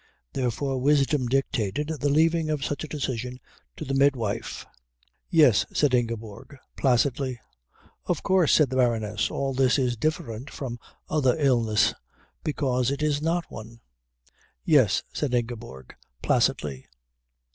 [0.33, 3.39] Therefore wisdom dictated the leaving of such a decision
[3.75, 4.65] to the midwife.
[5.29, 7.39] "Yes," said Ingeborg placidly.
[8.07, 11.93] "Of course," said the Baroness, "all this is different from other illnesses,
[12.43, 13.81] because it is not one."
[14.65, 15.93] "Yes," said Ingeborg,
[16.23, 16.87] placidly.